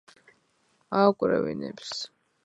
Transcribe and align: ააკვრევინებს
ააკვრევინებს 1.01 1.93